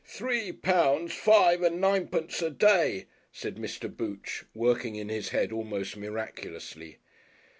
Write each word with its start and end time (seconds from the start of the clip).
"Three 0.03 0.51
pounds, 0.51 1.13
five 1.13 1.61
and 1.61 1.79
ninepence 1.79 2.41
a 2.41 2.49
day," 2.49 3.05
said 3.31 3.57
Mr. 3.57 3.87
Booch, 3.95 4.43
working 4.55 4.95
in 4.95 5.09
his 5.09 5.29
head 5.29 5.51
almost 5.51 5.95
miraculously.... 5.95 6.97